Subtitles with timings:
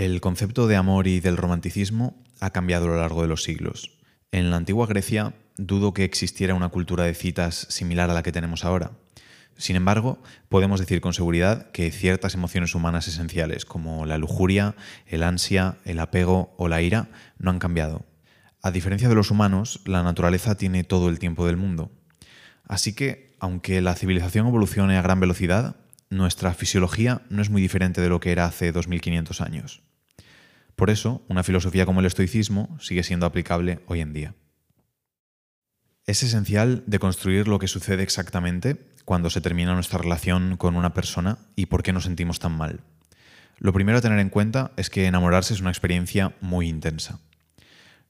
[0.00, 3.98] El concepto de amor y del romanticismo ha cambiado a lo largo de los siglos.
[4.32, 8.32] En la antigua Grecia dudo que existiera una cultura de citas similar a la que
[8.32, 8.92] tenemos ahora.
[9.58, 14.74] Sin embargo, podemos decir con seguridad que ciertas emociones humanas esenciales como la lujuria,
[15.04, 18.06] el ansia, el apego o la ira no han cambiado.
[18.62, 21.90] A diferencia de los humanos, la naturaleza tiene todo el tiempo del mundo.
[22.66, 25.76] Así que, aunque la civilización evolucione a gran velocidad,
[26.08, 29.82] nuestra fisiología no es muy diferente de lo que era hace 2500 años.
[30.80, 34.34] Por eso, una filosofía como el estoicismo sigue siendo aplicable hoy en día.
[36.06, 41.36] Es esencial deconstruir lo que sucede exactamente cuando se termina nuestra relación con una persona
[41.54, 42.80] y por qué nos sentimos tan mal.
[43.58, 47.20] Lo primero a tener en cuenta es que enamorarse es una experiencia muy intensa.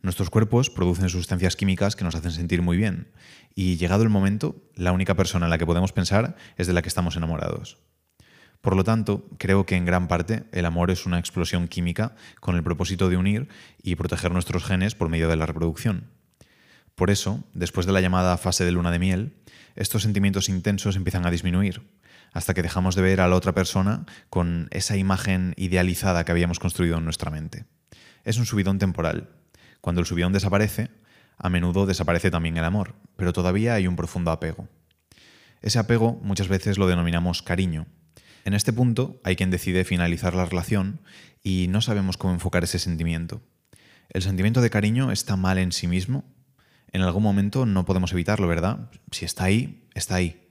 [0.00, 3.08] Nuestros cuerpos producen sustancias químicas que nos hacen sentir muy bien
[3.52, 6.82] y llegado el momento, la única persona en la que podemos pensar es de la
[6.82, 7.78] que estamos enamorados.
[8.60, 12.56] Por lo tanto, creo que en gran parte el amor es una explosión química con
[12.56, 13.48] el propósito de unir
[13.82, 16.10] y proteger nuestros genes por medio de la reproducción.
[16.94, 19.34] Por eso, después de la llamada fase de luna de miel,
[19.76, 21.88] estos sentimientos intensos empiezan a disminuir,
[22.32, 26.58] hasta que dejamos de ver a la otra persona con esa imagen idealizada que habíamos
[26.58, 27.64] construido en nuestra mente.
[28.24, 29.30] Es un subidón temporal.
[29.80, 30.90] Cuando el subidón desaparece,
[31.38, 34.68] a menudo desaparece también el amor, pero todavía hay un profundo apego.
[35.62, 37.86] Ese apego muchas veces lo denominamos cariño,
[38.44, 41.00] en este punto hay quien decide finalizar la relación
[41.42, 43.42] y no sabemos cómo enfocar ese sentimiento.
[44.08, 46.24] ¿El sentimiento de cariño está mal en sí mismo?
[46.92, 48.90] En algún momento no podemos evitarlo, ¿verdad?
[49.12, 50.48] Si está ahí, está ahí.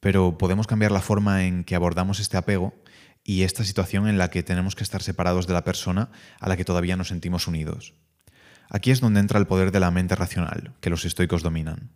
[0.00, 2.74] Pero podemos cambiar la forma en que abordamos este apego
[3.24, 6.56] y esta situación en la que tenemos que estar separados de la persona a la
[6.56, 7.94] que todavía nos sentimos unidos.
[8.70, 11.90] Aquí es donde entra el poder de la mente racional, que los estoicos dominan.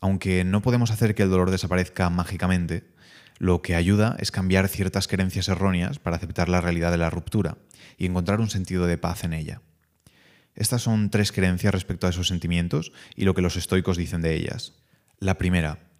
[0.00, 2.90] Aunque no podemos hacer que el dolor desaparezca mágicamente,
[3.38, 7.58] lo que ayuda es cambiar ciertas creencias erróneas para aceptar la realidad de la ruptura
[7.98, 9.62] y encontrar un sentido de paz en ella.
[10.54, 14.34] Estas son tres creencias respecto a esos sentimientos y lo que los estoicos dicen de
[14.34, 14.72] ellas.
[15.18, 15.90] La primera,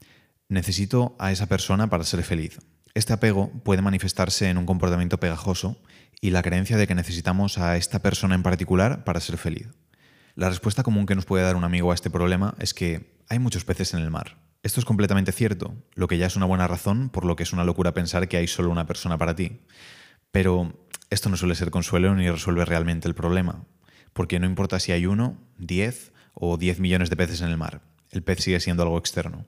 [0.49, 2.59] necesito a esa persona para ser feliz.
[2.95, 5.83] Este apego puede manifestarse en un comportamiento pegajoso
[6.23, 9.69] y la creencia de que necesitamos a esta persona en particular para ser feliz.
[10.35, 13.39] La respuesta común que nos puede dar un amigo a este problema es que hay
[13.39, 16.67] muchos peces en el mar esto es completamente cierto, lo que ya es una buena
[16.67, 19.61] razón por lo que es una locura pensar que hay solo una persona para ti.
[20.33, 23.65] Pero esto no suele ser consuelo ni resuelve realmente el problema,
[24.13, 27.81] porque no importa si hay uno, diez o diez millones de peces en el mar,
[28.11, 29.47] el pez sigue siendo algo externo.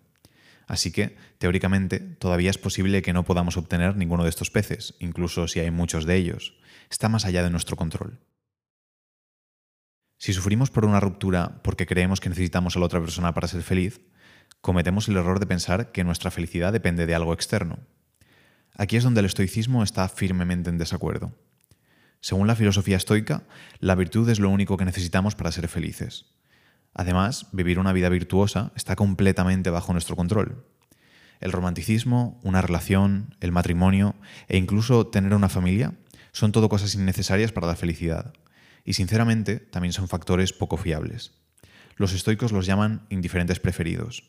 [0.68, 5.48] Así que, teóricamente, todavía es posible que no podamos obtener ninguno de estos peces, incluso
[5.48, 6.54] si hay muchos de ellos.
[6.90, 8.20] Está más allá de nuestro control.
[10.18, 13.62] Si sufrimos por una ruptura porque creemos que necesitamos a la otra persona para ser
[13.62, 14.00] feliz,
[14.60, 17.78] cometemos el error de pensar que nuestra felicidad depende de algo externo.
[18.76, 21.32] Aquí es donde el estoicismo está firmemente en desacuerdo.
[22.20, 23.44] Según la filosofía estoica,
[23.78, 26.26] la virtud es lo único que necesitamos para ser felices.
[26.94, 30.64] Además, vivir una vida virtuosa está completamente bajo nuestro control.
[31.40, 34.16] El romanticismo, una relación, el matrimonio
[34.48, 35.94] e incluso tener una familia
[36.32, 38.32] son todo cosas innecesarias para la felicidad.
[38.84, 41.32] Y sinceramente, también son factores poco fiables.
[41.96, 44.24] Los estoicos los llaman indiferentes preferidos.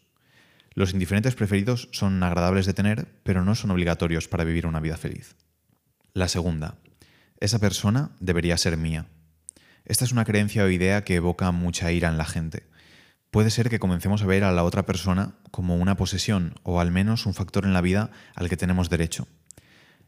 [0.79, 4.95] Los indiferentes preferidos son agradables de tener, pero no son obligatorios para vivir una vida
[4.95, 5.35] feliz.
[6.13, 6.75] La segunda,
[7.41, 9.07] esa persona debería ser mía.
[9.83, 12.69] Esta es una creencia o idea que evoca mucha ira en la gente.
[13.29, 16.91] Puede ser que comencemos a ver a la otra persona como una posesión o al
[16.91, 19.27] menos un factor en la vida al que tenemos derecho.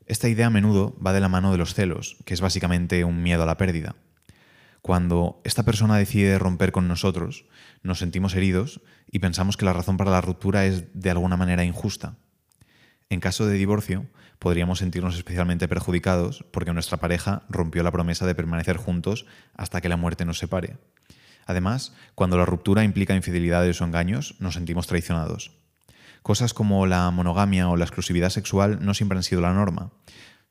[0.05, 3.21] Esta idea a menudo va de la mano de los celos, que es básicamente un
[3.21, 3.97] miedo a la pérdida.
[4.81, 7.45] Cuando esta persona decide romper con nosotros,
[7.83, 8.81] nos sentimos heridos
[9.11, 12.15] y pensamos que la razón para la ruptura es de alguna manera injusta.
[13.09, 14.07] En caso de divorcio,
[14.39, 19.89] podríamos sentirnos especialmente perjudicados porque nuestra pareja rompió la promesa de permanecer juntos hasta que
[19.89, 20.77] la muerte nos separe.
[21.45, 25.51] Además, cuando la ruptura implica infidelidades o engaños, nos sentimos traicionados.
[26.23, 29.91] Cosas como la monogamia o la exclusividad sexual no siempre han sido la norma,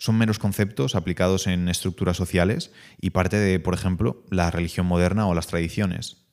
[0.00, 2.72] son meros conceptos aplicados en estructuras sociales
[3.02, 6.24] y parte de, por ejemplo, la religión moderna o las tradiciones.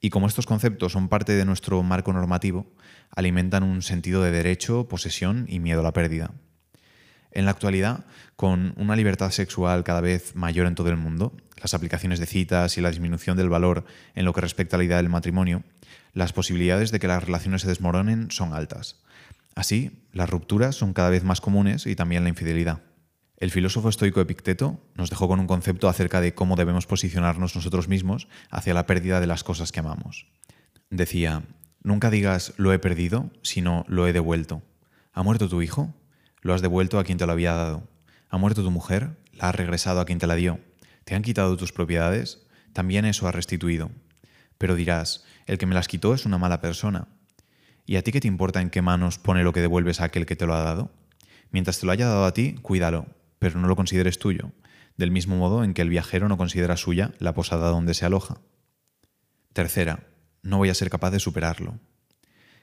[0.00, 2.66] Y como estos conceptos son parte de nuestro marco normativo,
[3.14, 6.32] alimentan un sentido de derecho, posesión y miedo a la pérdida.
[7.30, 8.04] En la actualidad,
[8.34, 12.76] con una libertad sexual cada vez mayor en todo el mundo, las aplicaciones de citas
[12.78, 13.84] y la disminución del valor
[14.16, 15.62] en lo que respecta a la idea del matrimonio,
[16.14, 19.00] las posibilidades de que las relaciones se desmoronen son altas.
[19.54, 22.82] Así, las rupturas son cada vez más comunes y también la infidelidad.
[23.44, 27.88] El filósofo estoico Epicteto nos dejó con un concepto acerca de cómo debemos posicionarnos nosotros
[27.88, 30.28] mismos hacia la pérdida de las cosas que amamos.
[30.88, 31.42] Decía,
[31.82, 34.62] nunca digas lo he perdido, sino lo he devuelto.
[35.12, 35.94] ¿Ha muerto tu hijo?
[36.40, 37.86] Lo has devuelto a quien te lo había dado.
[38.30, 39.18] ¿Ha muerto tu mujer?
[39.34, 40.58] La has regresado a quien te la dio.
[41.04, 42.46] ¿Te han quitado tus propiedades?
[42.72, 43.90] También eso ha restituido.
[44.56, 47.08] Pero dirás, el que me las quitó es una mala persona.
[47.84, 50.24] ¿Y a ti qué te importa en qué manos pone lo que devuelves a aquel
[50.24, 50.92] que te lo ha dado?
[51.50, 53.06] Mientras te lo haya dado a ti, cuídalo,
[53.44, 54.52] pero no lo consideres tuyo,
[54.96, 58.38] del mismo modo en que el viajero no considera suya la posada donde se aloja.
[59.52, 60.06] Tercera,
[60.42, 61.78] no voy a ser capaz de superarlo.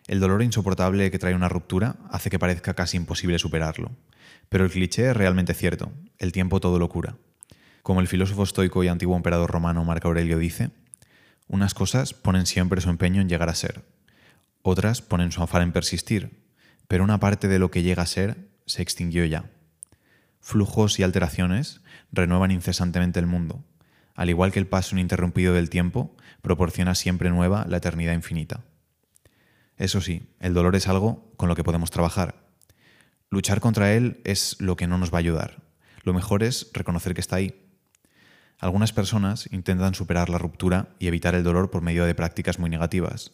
[0.07, 3.91] El dolor insoportable que trae una ruptura hace que parezca casi imposible superarlo.
[4.49, 7.15] Pero el cliché es realmente cierto, el tiempo todo lo cura.
[7.83, 10.71] Como el filósofo estoico y antiguo emperador romano Marco Aurelio dice,
[11.47, 13.85] unas cosas ponen siempre su empeño en llegar a ser,
[14.63, 16.41] otras ponen su afán en persistir,
[16.87, 19.45] pero una parte de lo que llega a ser se extinguió ya.
[20.41, 23.63] Flujos y alteraciones renuevan incesantemente el mundo,
[24.15, 28.61] al igual que el paso ininterrumpido del tiempo proporciona siempre nueva la eternidad infinita.
[29.77, 32.35] Eso sí, el dolor es algo con lo que podemos trabajar.
[33.29, 35.63] Luchar contra él es lo que no nos va a ayudar.
[36.03, 37.71] Lo mejor es reconocer que está ahí.
[38.59, 42.69] Algunas personas intentan superar la ruptura y evitar el dolor por medio de prácticas muy
[42.69, 43.31] negativas.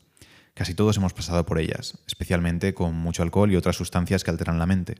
[0.53, 4.59] Casi todos hemos pasado por ellas, especialmente con mucho alcohol y otras sustancias que alteran
[4.59, 4.95] la mente.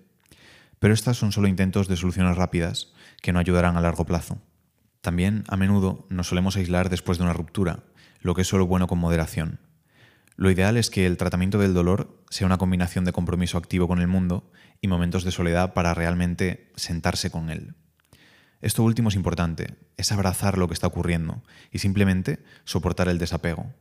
[0.80, 4.42] Pero estas son solo intentos de soluciones rápidas que no ayudarán a largo plazo.
[5.02, 7.84] También, a menudo, nos solemos aislar después de una ruptura,
[8.22, 9.60] lo que es solo bueno con moderación.
[10.36, 14.00] Lo ideal es que el tratamiento del dolor sea una combinación de compromiso activo con
[14.00, 14.52] el mundo
[14.82, 17.74] y momentos de soledad para realmente sentarse con él.
[18.62, 23.74] Esto último es importante, es abrazar lo que está ocurriendo y simplemente soportar el desapego.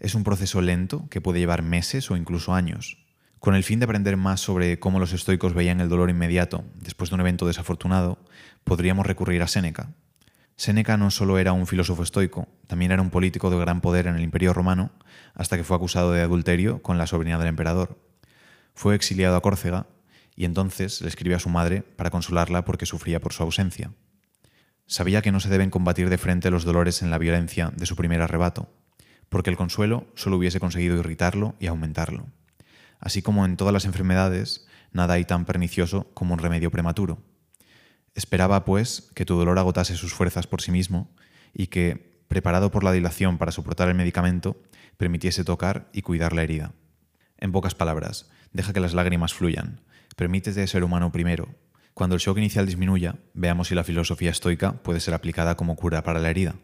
[0.00, 3.03] Es un proceso lento que puede llevar meses o incluso años.
[3.44, 7.10] Con el fin de aprender más sobre cómo los estoicos veían el dolor inmediato después
[7.10, 8.18] de un evento desafortunado,
[8.64, 9.90] podríamos recurrir a Séneca.
[10.56, 14.14] Séneca no solo era un filósofo estoico, también era un político de gran poder en
[14.14, 14.92] el Imperio romano,
[15.34, 17.98] hasta que fue acusado de adulterio con la sobrina del emperador.
[18.74, 19.88] Fue exiliado a Córcega
[20.34, 23.92] y entonces le escribió a su madre para consolarla porque sufría por su ausencia.
[24.86, 27.94] Sabía que no se deben combatir de frente los dolores en la violencia de su
[27.94, 28.72] primer arrebato,
[29.28, 32.28] porque el consuelo solo hubiese conseguido irritarlo y aumentarlo.
[33.00, 37.22] Así como en todas las enfermedades, nada hay tan pernicioso como un remedio prematuro.
[38.14, 41.10] Esperaba, pues, que tu dolor agotase sus fuerzas por sí mismo
[41.52, 44.56] y que, preparado por la dilación para soportar el medicamento,
[44.96, 46.72] permitiese tocar y cuidar la herida.
[47.38, 49.80] En pocas palabras, deja que las lágrimas fluyan,
[50.16, 51.48] permítete ser humano primero.
[51.92, 56.02] Cuando el shock inicial disminuya, veamos si la filosofía estoica puede ser aplicada como cura
[56.02, 56.56] para la herida.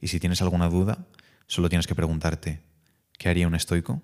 [0.00, 1.06] Y si tienes alguna duda,
[1.46, 2.60] solo tienes que preguntarte,
[3.18, 4.02] ¿qué haría un estoico?